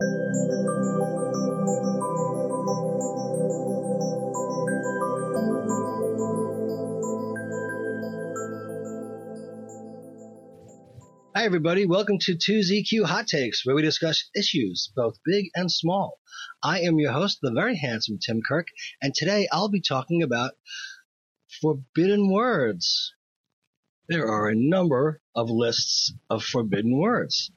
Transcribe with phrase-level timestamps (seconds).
[0.00, 0.06] Hi,
[11.36, 11.86] everybody.
[11.86, 16.18] Welcome to 2ZQ Hot Takes, where we discuss issues, both big and small.
[16.60, 18.66] I am your host, the very handsome Tim Kirk,
[19.00, 20.54] and today I'll be talking about
[21.62, 23.14] forbidden words.
[24.08, 27.52] There are a number of lists of forbidden words.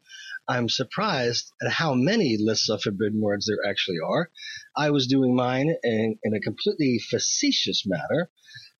[0.49, 4.31] I'm surprised at how many lists of forbidden words there actually are.
[4.75, 8.31] I was doing mine in, in a completely facetious matter,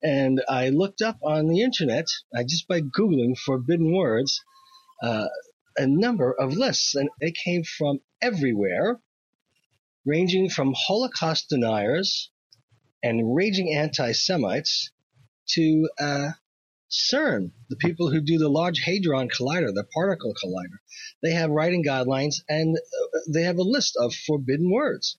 [0.02, 4.40] and I looked up on the internet, I just by Googling forbidden words,
[5.02, 5.28] uh,
[5.76, 9.00] a number of lists, and they came from everywhere,
[10.06, 12.30] ranging from Holocaust deniers
[13.02, 14.90] and raging anti Semites
[15.50, 16.30] to uh,
[16.90, 20.78] CERN, the people who do the Large Hadron Collider, the particle collider.
[21.22, 25.18] They have writing guidelines and uh, they have a list of forbidden words.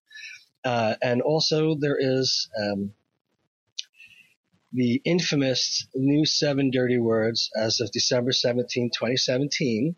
[0.65, 2.93] Uh, and also, there is um,
[4.73, 9.95] the infamous new seven dirty words as of December 17, 2017,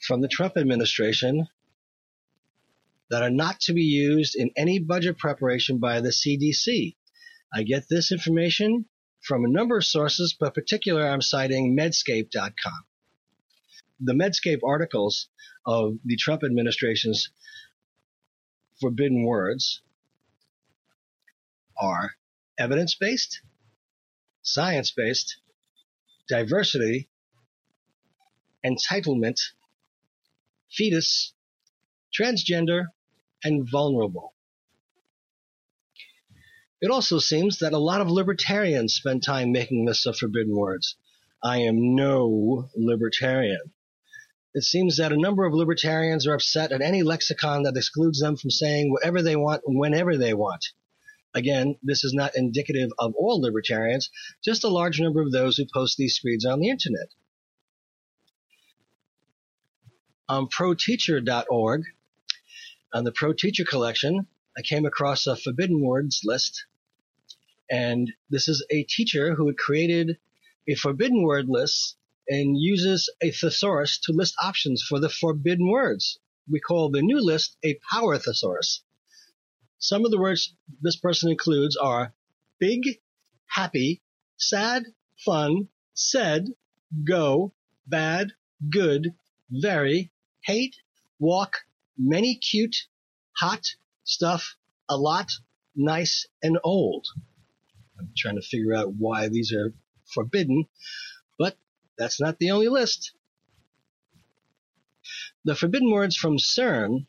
[0.00, 1.48] from the Trump administration
[3.10, 6.96] that are not to be used in any budget preparation by the CDC.
[7.52, 8.86] I get this information
[9.28, 12.84] from a number of sources, but particular I'm citing medscape.com.
[14.00, 15.28] The Medscape articles
[15.66, 17.30] of the Trump administration's
[18.80, 19.82] forbidden words
[21.78, 22.12] are
[22.58, 23.42] evidence based,
[24.42, 25.36] science based,
[26.26, 27.10] diversity,
[28.64, 29.38] entitlement,
[30.72, 31.34] fetus,
[32.18, 32.86] transgender,
[33.44, 34.32] and vulnerable.
[36.80, 40.96] It also seems that a lot of libertarians spend time making lists of forbidden words.
[41.42, 43.72] I am no libertarian.
[44.54, 48.36] It seems that a number of libertarians are upset at any lexicon that excludes them
[48.36, 50.64] from saying whatever they want whenever they want.
[51.34, 54.10] Again, this is not indicative of all libertarians,
[54.42, 57.08] just a large number of those who post these screeds on the internet.
[60.28, 61.82] On proteacher.org,
[62.92, 64.26] on the Pro Teacher collection,
[64.58, 66.64] I came across a forbidden words list.
[67.70, 70.18] And this is a teacher who had created
[70.66, 71.96] a forbidden word list
[72.28, 76.18] and uses a thesaurus to list options for the forbidden words.
[76.50, 78.82] We call the new list a power thesaurus.
[79.78, 82.12] Some of the words this person includes are
[82.58, 82.82] big,
[83.46, 84.02] happy,
[84.38, 84.86] sad,
[85.24, 86.48] fun, said,
[87.04, 87.52] go,
[87.86, 88.32] bad,
[88.70, 89.14] good,
[89.50, 90.10] very,
[90.42, 90.74] hate,
[91.20, 91.58] walk,
[91.96, 92.88] many cute,
[93.36, 93.76] hot,
[94.08, 94.56] stuff,
[94.88, 95.30] a lot,
[95.76, 97.06] nice, and old.
[97.98, 99.74] I'm trying to figure out why these are
[100.14, 100.66] forbidden,
[101.38, 101.56] but
[101.98, 103.12] that's not the only list.
[105.44, 107.06] The forbidden words from CERN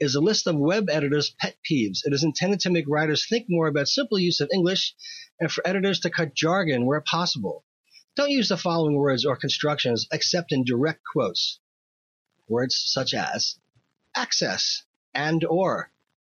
[0.00, 2.00] is a list of web editors' pet peeves.
[2.04, 4.94] It is intended to make writers think more about simple use of English
[5.40, 7.64] and for editors to cut jargon where possible.
[8.16, 11.60] Don't use the following words or constructions except in direct quotes.
[12.48, 13.58] Words such as
[14.16, 15.92] access and or,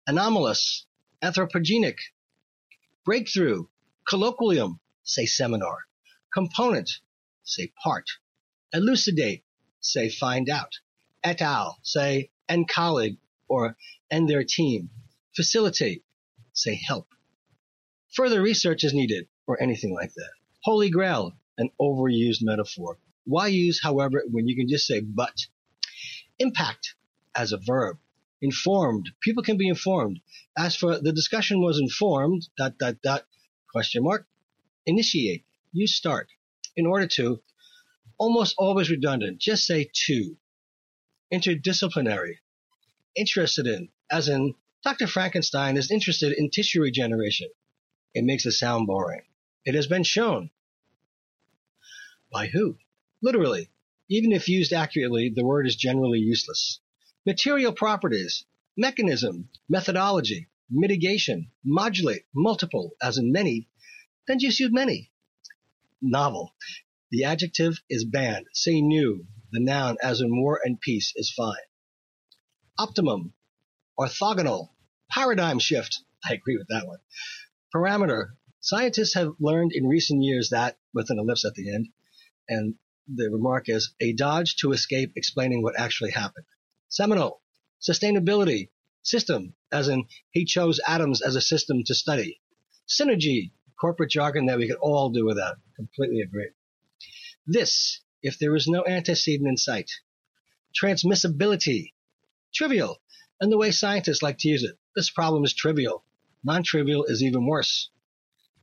[0.06, 0.86] anomalous,
[1.22, 1.98] anthropogenic,
[3.04, 3.66] breakthrough,
[4.08, 5.78] colloquium, say seminar,
[6.32, 6.90] component,
[7.44, 8.08] say part,
[8.72, 9.44] elucidate,
[9.80, 10.78] say find out,
[11.22, 13.18] et al, say and colleague
[13.48, 13.76] or
[14.10, 14.90] and their team.
[15.34, 16.04] Facilitate,
[16.52, 17.08] say help.
[18.14, 20.30] Further research is needed, or anything like that.
[20.62, 22.98] Holy grail, an overused metaphor.
[23.24, 25.46] Why use, however, when you can just say but?
[26.38, 26.94] Impact,
[27.34, 27.98] as a verb.
[28.42, 30.20] Informed, people can be informed.
[30.58, 33.24] As for the discussion was informed, dot, dot, dot,
[33.70, 34.26] question mark.
[34.84, 36.28] Initiate, you start.
[36.76, 37.40] In order to,
[38.18, 40.36] almost always redundant, just say to.
[41.32, 42.38] Interdisciplinary,
[43.14, 45.06] interested in, as in, Dr.
[45.06, 47.48] Frankenstein is interested in tissue regeneration.
[48.12, 49.22] It makes it sound boring.
[49.64, 50.50] It has been shown.
[52.32, 52.76] By who?
[53.22, 53.70] Literally.
[54.08, 56.80] Even if used accurately, the word is generally useless.
[57.26, 58.44] Material properties,
[58.76, 63.68] mechanism, methodology, mitigation, modulate, multiple, as in many,
[64.26, 65.10] then just use many.
[66.00, 66.54] Novel.
[67.10, 68.46] The adjective is banned.
[68.52, 69.26] Say new.
[69.52, 71.54] The noun, as in war and peace, is fine
[72.78, 73.32] optimum,
[73.98, 74.70] orthogonal,
[75.10, 76.00] paradigm shift.
[76.24, 76.98] I agree with that one.
[77.74, 78.30] Parameter.
[78.60, 81.88] Scientists have learned in recent years that, with an ellipse at the end,
[82.48, 82.74] and
[83.12, 86.46] the remark is a dodge to escape explaining what actually happened.
[86.92, 87.40] Seminal.
[87.80, 88.68] Sustainability.
[89.02, 92.40] System, as in he chose atoms as a system to study.
[92.86, 93.52] Synergy.
[93.80, 95.56] Corporate jargon that we could all do without.
[95.74, 96.50] Completely agree.
[97.46, 99.90] This, if there is no antecedent in sight.
[100.80, 101.92] Transmissibility
[102.52, 103.00] trivial,
[103.40, 104.78] and the way scientists like to use it.
[104.94, 106.04] This problem is trivial.
[106.44, 107.88] Non-trivial is even worse.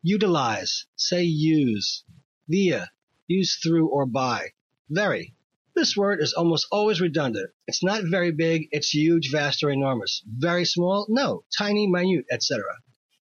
[0.04, 2.04] Utilize, say use.
[2.48, 2.92] Via,
[3.28, 4.50] use through or by.
[4.88, 5.36] Very.
[5.80, 7.52] This word is almost always redundant.
[7.66, 10.22] It's not very big, it's huge, vast, or enormous.
[10.28, 11.06] Very small?
[11.08, 11.46] No.
[11.58, 12.66] Tiny, minute, etc.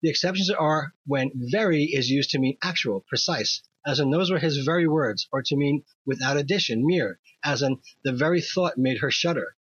[0.01, 4.39] The exceptions are when very is used to mean actual, precise, as in those were
[4.39, 9.01] his very words, or to mean without addition, mere, as in the very thought made
[9.01, 9.55] her shudder.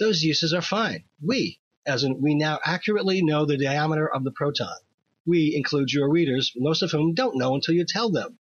[0.00, 1.04] Those uses are fine.
[1.22, 4.78] We, as in we now accurately know the diameter of the proton.
[5.24, 8.40] We include your readers, most of whom don't know until you tell them.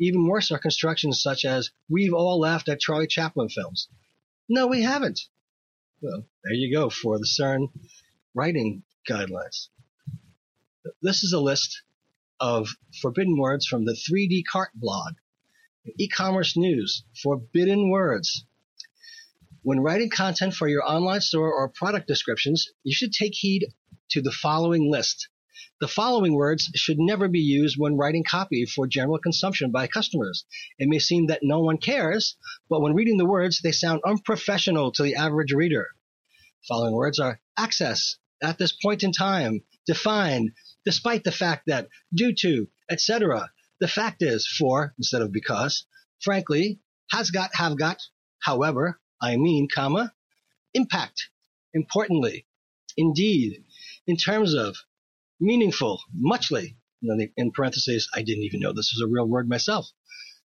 [0.00, 3.88] Even worse are constructions such as, we've all laughed at Charlie Chaplin films.
[4.48, 5.20] No, we haven't.
[6.00, 7.68] Well, there you go for the CERN
[8.34, 9.68] writing guidelines.
[11.02, 11.82] This is a list
[12.40, 12.68] of
[13.02, 15.14] forbidden words from the 3D Cart blog.
[15.98, 18.44] E-commerce news, forbidden words.
[19.62, 23.66] When writing content for your online store or product descriptions, you should take heed
[24.10, 25.28] to the following list.
[25.80, 30.44] The following words should never be used when writing copy for general consumption by customers.
[30.78, 32.36] It may seem that no one cares,
[32.68, 35.88] but when reading the words, they sound unprofessional to the average reader.
[36.68, 40.54] Following words are access, at this point in time, define,
[40.84, 43.50] despite the fact that, due to, etc.
[43.80, 45.86] The fact is, for instead of because,
[46.20, 46.80] frankly,
[47.10, 48.02] has got, have got,
[48.42, 50.12] however, I mean, comma,
[50.74, 51.28] impact,
[51.72, 52.46] importantly,
[52.96, 53.64] indeed,
[54.06, 54.76] in terms of,
[55.40, 59.90] meaningful, muchly, and in parentheses, I didn't even know this was a real word myself,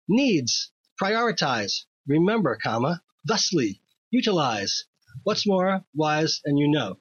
[0.07, 0.71] needs,
[1.01, 3.81] prioritize, remember, comma, thusly,
[4.11, 4.85] utilize,
[5.23, 6.99] what's more, wise, and you know.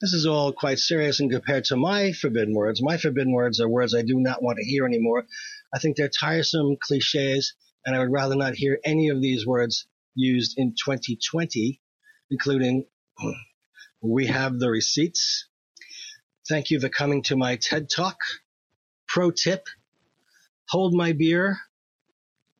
[0.00, 2.82] This is all quite serious and compared to my forbidden words.
[2.82, 5.26] My forbidden words are words I do not want to hear anymore.
[5.72, 7.54] I think they're tiresome cliches,
[7.84, 11.80] and I would rather not hear any of these words used in 2020,
[12.30, 12.86] including
[14.00, 15.46] we have the receipts.
[16.48, 18.16] Thank you for coming to my TED Talk.
[19.08, 19.66] Pro tip,
[20.68, 21.58] hold my beer.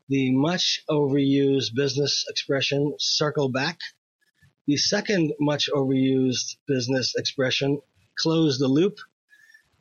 [0.08, 3.78] The much overused business expression, circle back.
[4.66, 7.80] The second much overused business expression,
[8.18, 8.98] close the loop.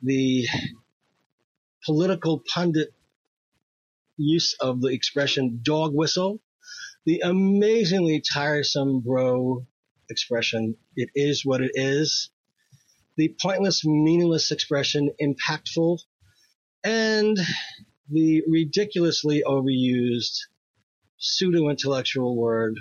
[0.02, 0.46] The
[1.84, 2.92] political pundit
[4.16, 6.40] use of the expression dog whistle.
[7.06, 9.66] The amazingly tiresome bro
[10.10, 12.30] expression, it is what it is.
[13.16, 16.00] The pointless, meaningless expression, impactful.
[16.84, 17.38] And
[18.10, 20.38] the ridiculously overused
[21.18, 22.78] pseudo intellectual word,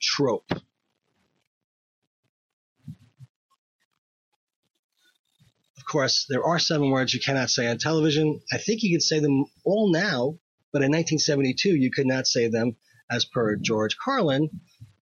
[0.00, 0.50] trope.
[5.76, 8.40] Of course, there are seven words you cannot say on television.
[8.52, 10.38] I think you can say them all now,
[10.72, 12.76] but in 1972 you could not say them
[13.10, 14.50] as per George Carlin.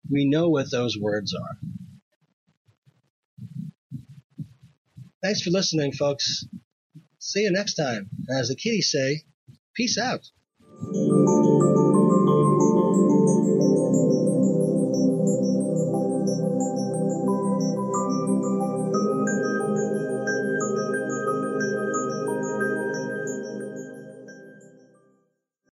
[0.09, 1.57] We know what those words are.
[5.21, 6.45] Thanks for listening, folks.
[7.19, 8.09] See you next time.
[8.29, 9.23] As the kiddies say,
[9.75, 10.21] peace out.